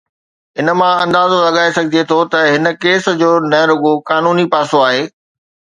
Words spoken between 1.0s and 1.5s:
اندازو